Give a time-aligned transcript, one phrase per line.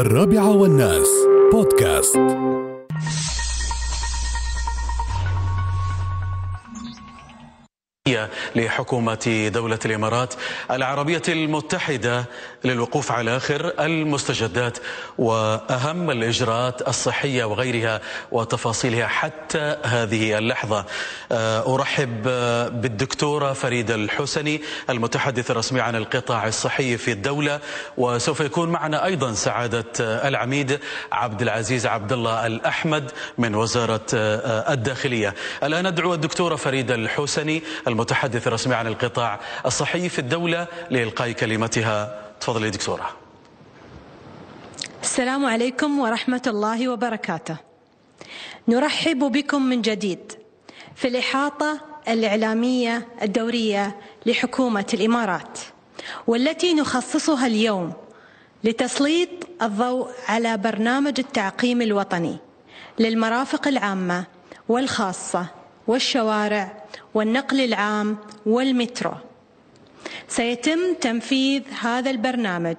[0.00, 1.08] الرابعة والناس.
[1.52, 2.18] بودكاست.
[8.56, 10.34] لحكومة دولة الإمارات
[10.70, 12.24] العربية المتحدة
[12.64, 14.78] للوقوف على آخر المستجدات
[15.18, 18.00] وأهم الإجراءات الصحية وغيرها
[18.32, 20.84] وتفاصيلها حتى هذه اللحظة.
[21.32, 22.22] أرحب
[22.80, 24.60] بالدكتورة فريدة الحسني
[24.90, 27.60] المتحدث الرسمي عن القطاع الصحي في الدولة
[27.96, 30.80] وسوف يكون معنا أيضا سعادة العميد
[31.12, 35.34] عبد العزيز عبد الله الأحمد من وزارة الداخلية.
[35.62, 38.07] الآن أدعو الدكتورة فريدة الحسني المتحدث
[38.46, 42.22] الرسمي عن القطاع الصحي في الدولة لإلقاء كلمتها.
[42.40, 43.10] تفضلي دكتورة.
[45.02, 47.56] السلام عليكم ورحمة الله وبركاته.
[48.68, 50.32] نرحب بكم من جديد
[50.94, 55.58] في الإحاطة الإعلامية الدورية لحكومة الإمارات
[56.26, 57.92] والتي نخصصها اليوم
[58.64, 59.28] لتسليط
[59.62, 62.36] الضوء على برنامج التعقيم الوطني
[62.98, 64.24] للمرافق العامة
[64.68, 65.46] والخاصة
[65.88, 66.82] والشوارع
[67.14, 69.12] والنقل العام والمترو.
[70.28, 72.76] سيتم تنفيذ هذا البرنامج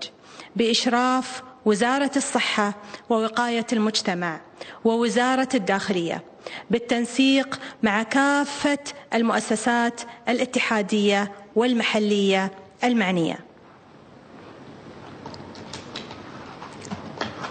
[0.55, 2.73] بإشراف وزارة الصحة
[3.09, 4.41] ووقاية المجتمع
[4.85, 6.23] ووزارة الداخلية
[6.71, 8.80] بالتنسيق مع كافة
[9.13, 12.52] المؤسسات الاتحادية والمحلية
[12.83, 13.39] المعنية.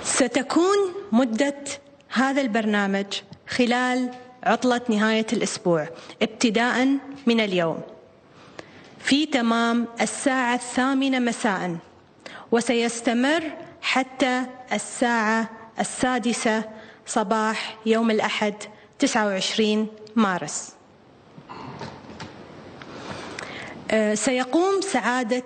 [0.03, 0.77] ستكون
[1.13, 1.65] مدة
[2.09, 3.07] هذا البرنامج
[3.49, 4.11] خلال
[4.45, 5.89] عطلة نهاية الأسبوع
[6.23, 6.89] ابتداء
[7.27, 7.83] من اليوم.
[8.99, 11.77] في تمام الساعة الثامنة مساء
[12.53, 13.43] وسيستمر
[13.83, 15.51] حتى الساعة
[15.81, 16.65] السادسة
[17.07, 18.55] صباح يوم الأحد
[18.99, 20.73] 29 مارس.
[23.91, 25.45] أه، سيقوم سعادة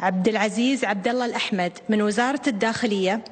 [0.00, 3.24] عبد العزيز عبد الله الأحمد من وزارة الداخلية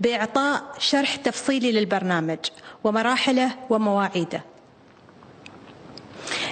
[0.00, 2.38] بإعطاء شرح تفصيلي للبرنامج
[2.84, 4.42] ومراحله ومواعيده.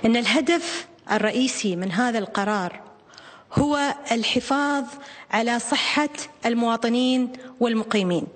[0.05, 2.81] إن الهدف الرئيسي من هذا القرار
[3.55, 4.85] هو الحفاظ
[5.31, 6.09] على صحة
[6.47, 8.27] المواطنين والمقيمين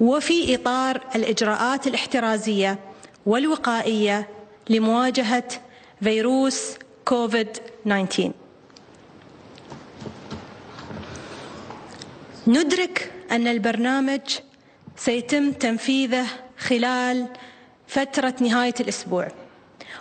[0.00, 2.78] وفي إطار الإجراءات الاحترازية
[3.26, 4.28] والوقائية
[4.70, 5.48] لمواجهة
[6.02, 7.48] فيروس كوفيد
[7.84, 8.30] 19
[12.46, 14.20] ندرك أن البرنامج
[14.96, 16.26] سيتم تنفيذه
[16.58, 17.26] خلال
[17.88, 19.28] فترة نهاية الأسبوع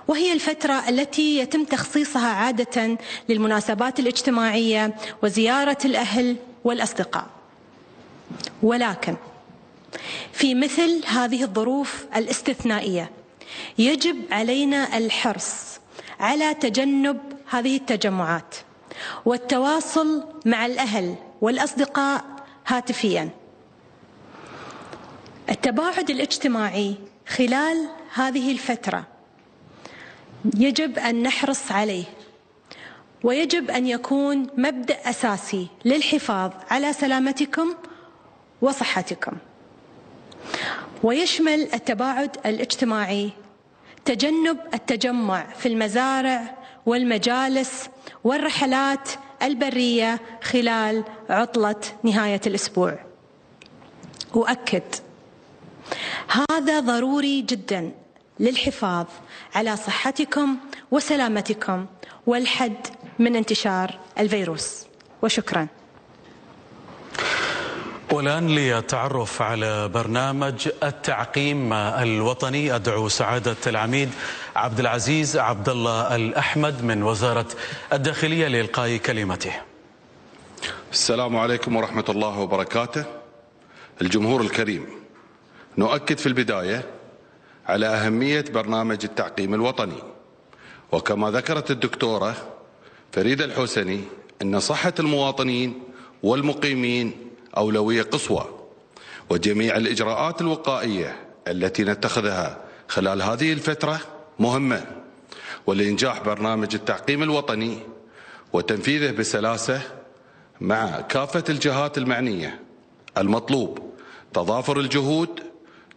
[0.07, 2.97] وهي الفترة التي يتم تخصيصها عادة
[3.29, 7.27] للمناسبات الاجتماعية وزيارة الأهل والأصدقاء.
[8.63, 9.16] ولكن
[10.33, 13.11] في مثل هذه الظروف الاستثنائية
[13.77, 15.79] يجب علينا الحرص
[16.19, 17.19] على تجنب
[17.50, 18.56] هذه التجمعات
[19.25, 22.25] والتواصل مع الأهل والأصدقاء
[22.67, 23.29] هاتفيا.
[25.50, 26.95] التباعد الاجتماعي
[27.27, 29.07] خلال هذه الفترة
[30.57, 32.03] يجب أن نحرص عليه
[33.23, 37.75] ويجب أن يكون مبدأ أساسي للحفاظ على سلامتكم
[38.61, 39.31] وصحتكم.
[41.03, 43.29] ويشمل التباعد الاجتماعي
[44.06, 47.89] تجنب التجمع في المزارع والمجالس
[48.23, 49.09] والرحلات
[49.44, 53.00] البرية خلال عطلة نهاية الأسبوع.
[54.35, 54.83] اؤكد
[56.51, 57.91] هذا ضروري جدا
[58.39, 59.05] للحفاظ
[59.55, 60.57] على صحتكم
[60.91, 61.85] وسلامتكم
[62.27, 62.88] والحد
[63.19, 64.85] من انتشار الفيروس.
[65.23, 65.67] وشكرا.
[68.12, 74.09] والآن للتعرف على برنامج التعقيم الوطني أدعو سعادة العميد
[74.56, 77.46] عبد العزيز عبد الله الأحمد من وزارة
[77.94, 79.53] الداخلية لإلقاء كلمته.
[80.92, 83.06] السلام عليكم ورحمة الله وبركاته.
[84.02, 84.86] الجمهور الكريم
[85.78, 86.86] نؤكد في البداية
[87.68, 90.02] على أهمية برنامج التعقيم الوطني.
[90.92, 92.36] وكما ذكرت الدكتورة
[93.12, 94.02] فريدة الحسني
[94.42, 95.84] أن صحة المواطنين
[96.24, 98.46] والمقيمين أولوية قصوى
[99.30, 101.16] وجميع الإجراءات الوقائية
[101.48, 102.57] التي نتخذها
[102.88, 104.00] خلال هذه الفترة
[104.40, 104.86] مهمة
[105.68, 107.78] ولإنجاح برنامج التعقيم الوطني
[108.54, 109.81] وتنفيذه بسلاسة
[110.62, 112.60] مع كافة الجهات المعنية
[113.18, 113.80] المطلوب
[114.34, 115.40] تضافر الجهود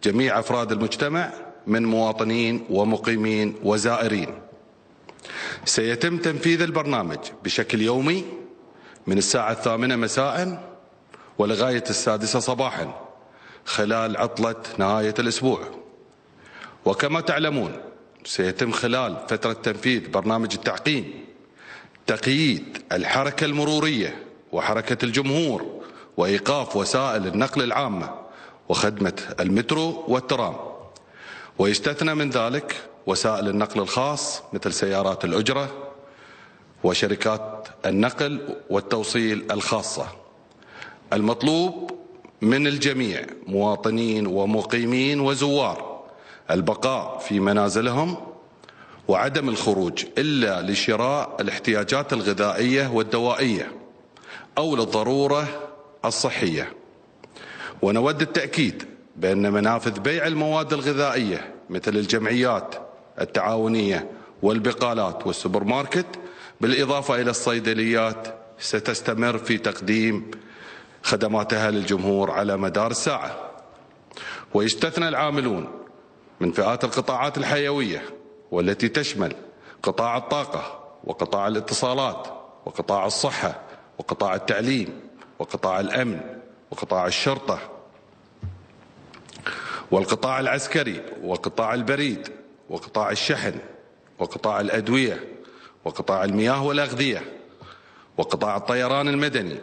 [0.03, 1.33] جميع أفراد المجتمع
[1.67, 4.39] من مواطنين ومقيمين وزائرين.
[5.65, 8.25] سيتم تنفيذ البرنامج بشكل يومي
[9.07, 10.63] من الساعة الثامنة مساء
[11.37, 12.93] ولغاية السادسة صباحا
[13.65, 15.59] خلال عطلة نهاية الأسبوع.
[16.85, 17.81] وكما تعلمون
[18.25, 21.25] سيتم خلال فترة تنفيذ برنامج التعقيم
[22.07, 25.83] تقييد الحركة المرورية وحركة الجمهور
[26.17, 28.09] وإيقاف وسائل النقل العامة
[28.69, 30.55] وخدمة المترو والترام.
[31.59, 32.75] ويستثنى من ذلك
[33.07, 35.71] وسائل النقل الخاص مثل سيارات الأجرة
[36.83, 40.22] وشركات النقل والتوصيل الخاصة.
[41.13, 41.91] المطلوب
[42.41, 46.03] من الجميع مواطنين ومقيمين وزوار
[46.51, 48.17] البقاء في منازلهم
[49.07, 53.71] وعدم الخروج إلا لشراء الاحتياجات الغذائية والدوائية
[54.57, 55.47] أو للضرورة
[56.05, 56.73] الصحية.
[57.81, 58.83] ونود التأكيد
[59.15, 62.75] بأن منافذ بيع المواد الغذائية مثل الجمعيات
[63.21, 64.07] التعاونية
[64.41, 66.05] والبقالات والسوبر ماركت
[66.61, 68.27] بالإضافة إلى الصيدليات
[68.59, 70.31] ستستمر في تقديم
[71.03, 73.51] خدماتها للجمهور على مدار الساعة.
[74.53, 75.67] ويستثنى العاملون
[76.39, 78.01] من فئات القطاعات الحيوية
[78.51, 79.35] والتي تشمل
[79.83, 82.27] قطاع الطاقة وقطاع الاتصالات
[82.65, 83.59] وقطاع الصحة
[83.99, 84.99] وقطاع التعليم
[85.39, 86.21] وقطاع الأمن
[86.71, 87.59] وقطاع الشرطة
[89.91, 92.27] والقطاع العسكري وقطاع البريد
[92.69, 93.53] وقطاع الشحن
[94.19, 95.27] وقطاع الأدوية
[95.85, 97.21] وقطاع المياه والأغذية
[98.17, 99.57] وقطاع الطيران المدني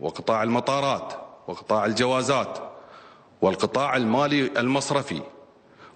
[0.00, 1.12] وقطاع المطارات
[1.48, 2.58] وقطاع الجوازات
[3.42, 5.20] والقطاع المالي المصرفي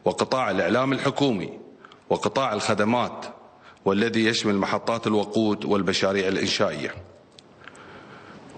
[0.05, 1.59] وقطاع الإعلام الحكومي
[2.11, 3.27] وقطاع الخدمات
[3.85, 6.95] والذي يشمل محطات الوقود والمشاريع الإنشائية.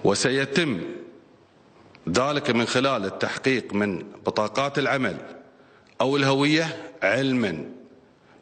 [0.04, 0.80] وسيتم
[2.08, 5.16] ذلك من خلال التحقيق من بطاقات العمل
[6.00, 7.64] أو الهوية علما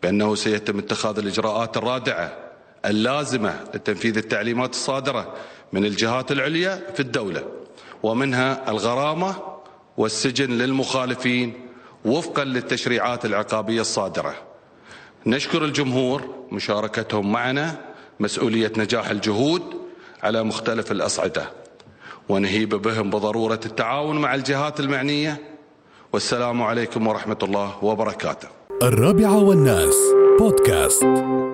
[0.03, 2.39] بأنه سيتم اتخاذ الإجراءات الرادعة
[2.85, 5.35] اللازمة لتنفيذ التعليمات الصادرة
[5.73, 7.43] من الجهات العليا في الدولة
[8.03, 9.35] ومنها الغرامة
[9.97, 11.53] والسجن للمخالفين
[12.05, 14.35] وفقا للتشريعات العقابية الصادرة.
[15.27, 17.81] نشكر الجمهور مشاركتهم معنا
[18.21, 19.63] مسؤولية نجاح الجهود
[20.23, 21.51] على مختلف الأصعدة.
[22.29, 25.41] ونهيب بهم بضرورة التعاون مع الجهات المعنية.
[26.13, 28.49] والسلام عليكم ورحمة الله وبركاته.
[28.83, 29.97] الرابعة والناس
[30.39, 31.50] بودكاست.